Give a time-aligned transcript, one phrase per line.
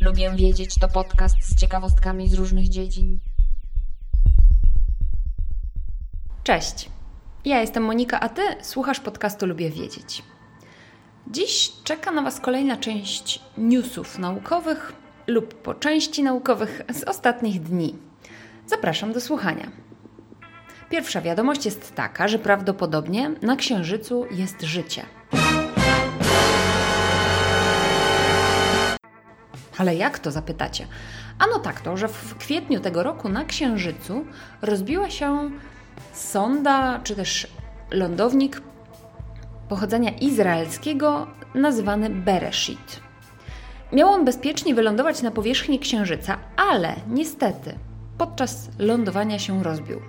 [0.00, 3.18] Lubię wiedzieć to podcast z ciekawostkami z różnych dziedzin.
[6.44, 6.88] Cześć.
[7.44, 10.22] Ja jestem Monika, a ty słuchasz podcastu Lubię wiedzieć.
[11.30, 17.94] Dziś czeka na Was kolejna część newsów naukowych lub po części naukowych z ostatnich dni.
[18.66, 19.70] Zapraszam do słuchania.
[20.90, 25.02] Pierwsza wiadomość jest taka, że prawdopodobnie na Księżycu jest życie.
[29.78, 30.86] Ale jak to zapytacie?
[31.38, 34.26] Ano tak to, że w kwietniu tego roku na Księżycu
[34.62, 35.50] rozbiła się
[36.12, 37.46] sonda czy też
[37.90, 38.62] lądownik
[39.68, 43.00] pochodzenia izraelskiego nazywany Bereshit.
[43.92, 47.78] Miał on bezpiecznie wylądować na powierzchni Księżyca, ale niestety
[48.18, 50.00] podczas lądowania się rozbił.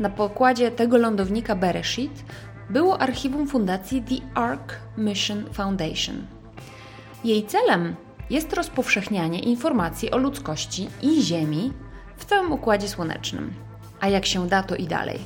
[0.00, 2.24] Na pokładzie tego lądownika Bereshit
[2.70, 6.26] było archiwum fundacji The Ark Mission Foundation.
[7.24, 7.94] Jej celem
[8.30, 11.72] jest rozpowszechnianie informacji o ludzkości i Ziemi
[12.16, 13.52] w całym układzie słonecznym.
[14.00, 15.18] A jak się da, to i dalej.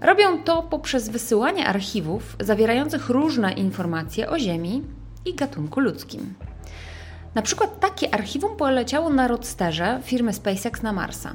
[0.00, 4.82] Robią to poprzez wysyłanie archiwów zawierających różne informacje o Ziemi
[5.24, 6.34] i gatunku ludzkim.
[7.34, 11.34] Na przykład takie archiwum poleciało na Roadsterze firmy SpaceX na Marsa.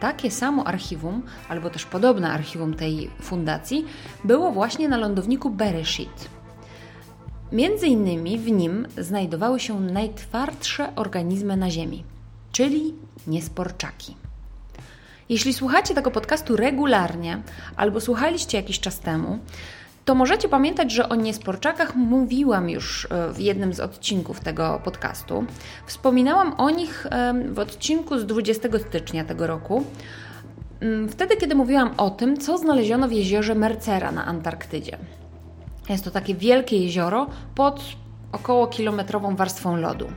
[0.00, 3.84] Takie samo archiwum, albo też podobne archiwum tej fundacji,
[4.24, 6.28] było właśnie na lądowniku Bereshit.
[7.52, 12.04] Między innymi w nim znajdowały się najtwardsze organizmy na Ziemi,
[12.52, 12.94] czyli
[13.26, 14.16] niesporczaki.
[15.28, 17.42] Jeśli słuchacie tego podcastu regularnie
[17.76, 19.38] albo słuchaliście jakiś czas temu,
[20.06, 25.44] to możecie pamiętać, że o niesporczakach mówiłam już e, w jednym z odcinków tego podcastu.
[25.86, 27.06] Wspominałam o nich
[27.52, 29.84] w odcinku z 20 stycznia tego roku.
[30.80, 34.98] Mm, wtedy, kiedy mówiłam o tym, co znaleziono w jeziorze Mercera na Antarktydzie.
[35.88, 37.80] Jest to takie wielkie jezioro pod
[38.32, 40.08] około kilometrową warstwą lodu.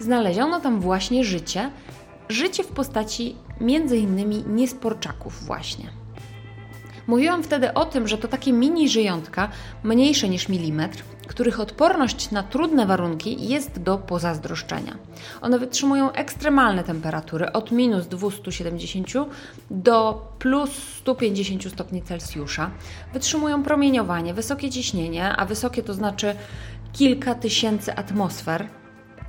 [0.00, 1.70] Znaleziono tam właśnie życie,
[2.28, 6.01] życie w postaci między innymi niesporczaków właśnie.
[7.06, 9.48] Mówiłam wtedy o tym, że to takie mini żyjątka,
[9.82, 14.96] mniejsze niż milimetr, których odporność na trudne warunki jest do pozazdroszczenia.
[15.40, 19.08] One wytrzymują ekstremalne temperatury od minus 270
[19.70, 22.70] do plus 150 stopni Celsjusza.
[23.12, 26.34] Wytrzymują promieniowanie, wysokie ciśnienie, a wysokie to znaczy
[26.92, 28.68] kilka tysięcy atmosfer,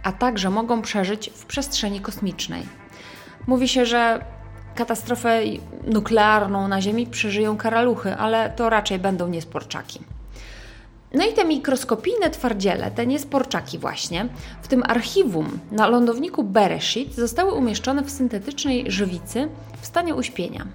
[0.04, 2.64] a także mogą przeżyć w przestrzeni kosmicznej.
[3.48, 4.26] Mówi się, że
[4.76, 5.42] katastrofę
[5.84, 10.00] nuklearną na Ziemi przeżyją karaluchy, ale to raczej będą niesporczaki.
[11.14, 14.28] No i te mikroskopijne twardziele, te niesporczaki właśnie,
[14.62, 19.48] w tym archiwum na lądowniku Bereshit zostały umieszczone w syntetycznej żywicy
[19.82, 20.68] w stanie uśpienia.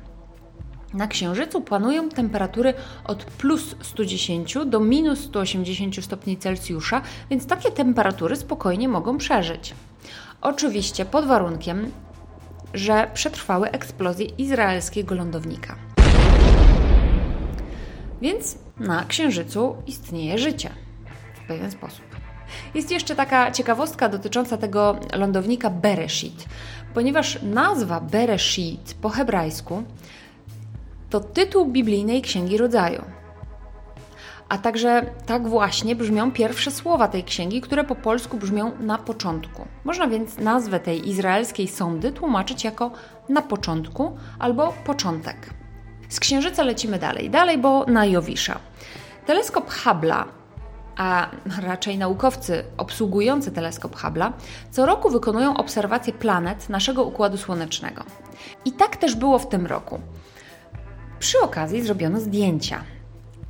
[0.95, 8.37] Na Księżycu planują temperatury od plus 110 do minus 180 stopni Celsjusza, więc takie temperatury
[8.37, 9.75] spokojnie mogą przeżyć.
[10.41, 11.91] Oczywiście pod warunkiem,
[12.75, 15.77] że przetrwały eksplozję izraelskiego lądownika.
[18.21, 20.71] Więc na Księżycu istnieje życie
[21.35, 22.05] w pewien sposób.
[22.75, 26.45] Jest jeszcze taka ciekawostka dotycząca tego lądownika Bereshit,
[26.95, 29.83] ponieważ nazwa Bereshit po hebrajsku
[31.11, 33.18] to tytuł biblijnej Księgi Rodzaju.
[34.49, 39.67] A także tak właśnie brzmią pierwsze słowa tej księgi, które po polsku brzmią na początku.
[39.85, 42.91] Można więc nazwę tej izraelskiej sądy tłumaczyć jako
[43.29, 45.37] na początku albo początek.
[46.09, 48.59] Z księżyca lecimy dalej, dalej, bo na Jowisza.
[49.27, 50.25] Teleskop Hubble'a
[50.99, 51.31] a
[51.63, 54.33] raczej naukowcy obsługujący teleskop Hubble'a,
[54.71, 58.05] co roku wykonują obserwacje planet naszego układu słonecznego.
[58.65, 60.01] I tak też było w tym roku.
[61.19, 62.85] Przy okazji zrobiono zdjęcia.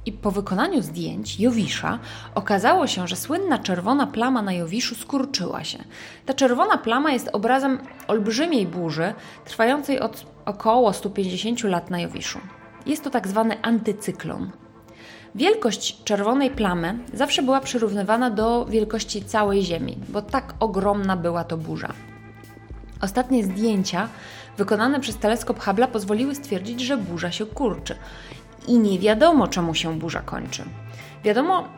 [0.08, 1.98] I po wykonaniu zdjęć Jowisza
[2.34, 5.78] okazało się, że słynna czerwona plama na Jowiszu skurczyła się.
[6.26, 12.38] Ta czerwona plama jest obrazem olbrzymiej burzy trwającej od około 150 lat na Jowiszu.
[12.86, 14.50] Jest to tak zwany antycyklon.
[15.34, 21.56] Wielkość czerwonej plamy zawsze była przyrównywana do wielkości całej Ziemi, bo tak ogromna była to
[21.56, 21.92] burza.
[23.00, 24.08] Ostatnie zdjęcia
[24.56, 27.94] wykonane przez teleskop Hubble'a pozwoliły stwierdzić, że burza się kurczy.
[28.66, 30.64] I nie wiadomo, czemu się burza kończy.
[31.24, 31.68] Wiadomo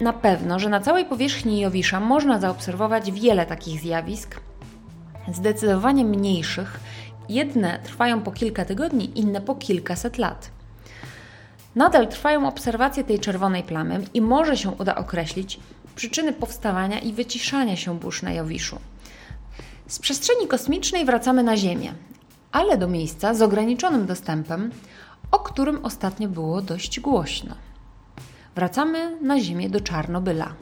[0.00, 4.40] na pewno, że na całej powierzchni Jowisza można zaobserwować wiele takich zjawisk,
[5.32, 6.80] zdecydowanie mniejszych.
[7.28, 10.50] Jedne trwają po kilka tygodni, inne po kilkaset lat.
[11.76, 15.60] Nadal trwają obserwacje tej czerwonej plamy i może się uda określić
[15.94, 18.78] przyczyny powstawania i wyciszania się burz na Jowiszu.
[19.86, 21.92] Z przestrzeni kosmicznej wracamy na Ziemię,
[22.52, 24.70] ale do miejsca z ograniczonym dostępem,
[25.30, 27.54] o którym ostatnio było dość głośno.
[28.54, 30.52] Wracamy na Ziemię do Czarnobyla.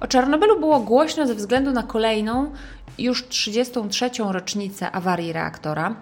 [0.00, 2.52] O Czarnobylu było głośno ze względu na kolejną,
[2.98, 4.10] już 33.
[4.30, 5.96] rocznicę awarii reaktora.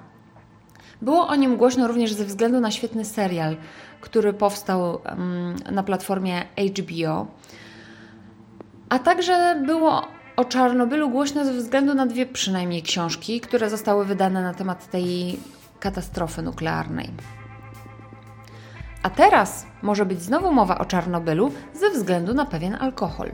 [1.02, 3.56] Było o nim głośno również ze względu na świetny serial,
[4.00, 5.00] który powstał
[5.72, 6.42] na platformie
[6.78, 7.26] HBO.
[8.88, 10.06] A także było
[10.36, 15.38] o Czarnobylu głośno ze względu na dwie przynajmniej książki, które zostały wydane na temat tej
[15.80, 17.10] katastrofy nuklearnej.
[19.04, 23.30] A teraz może być znowu mowa o Czarnobylu ze względu na pewien alkohol.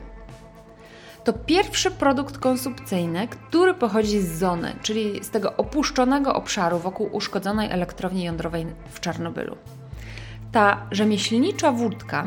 [1.25, 7.71] To pierwszy produkt konsumpcyjny, który pochodzi z zony, czyli z tego opuszczonego obszaru wokół uszkodzonej
[7.71, 9.57] elektrowni jądrowej w Czarnobylu.
[10.53, 12.27] Ta rzemieślnicza wódka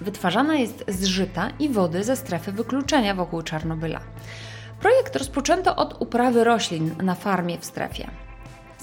[0.00, 4.00] wytwarzana jest z żyta i wody ze strefy wykluczenia wokół Czarnobyla.
[4.80, 8.23] Projekt rozpoczęto od uprawy roślin na farmie w strefie.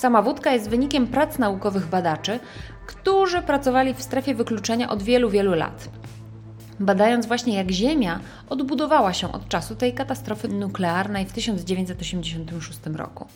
[0.02, 2.40] Sama wódka jest wynikiem prac naukowych badaczy,
[2.86, 5.90] którzy pracowali w strefie wykluczenia od wielu, wielu lat.
[6.80, 8.20] Badając właśnie jak Ziemia
[8.50, 13.28] odbudowała się od czasu tej katastrofy nuklearnej w 1986 roku.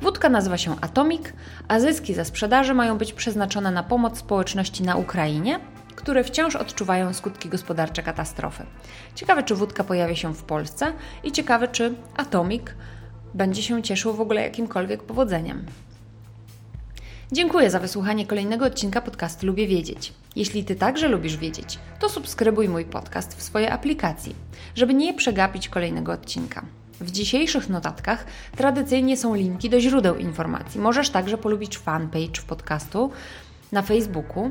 [0.00, 1.22] Wódka nazywa się Atomic,
[1.68, 5.60] a zyski ze sprzedaży mają być przeznaczone na pomoc społeczności na Ukrainie,
[5.96, 8.66] które wciąż odczuwają skutki gospodarcze katastrofy.
[9.14, 10.92] Ciekawe, czy wódka pojawia się w Polsce
[11.24, 12.62] i ciekawe, czy Atomic
[13.34, 15.66] będzie się cieszył w ogóle jakimkolwiek powodzeniem.
[17.32, 20.12] Dziękuję za wysłuchanie kolejnego odcinka podcastu Lubię Wiedzieć.
[20.36, 24.34] Jeśli Ty także lubisz wiedzieć, to subskrybuj mój podcast w swojej aplikacji,
[24.74, 26.62] żeby nie przegapić kolejnego odcinka.
[27.00, 28.26] W dzisiejszych notatkach
[28.56, 30.80] tradycyjnie są linki do źródeł informacji.
[30.80, 33.10] Możesz także polubić fanpage w podcastu
[33.72, 34.50] na Facebooku,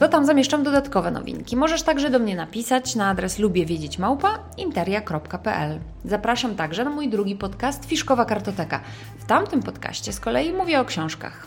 [0.00, 1.56] bo tam zamieszczam dodatkowe nowinki.
[1.56, 5.80] Możesz także do mnie napisać na adres lubiewiedzieć@interia.pl.
[6.04, 8.80] Zapraszam także na mój drugi podcast Fiszkowa Kartoteka.
[9.18, 11.46] W tamtym podcaście z kolei mówię o książkach.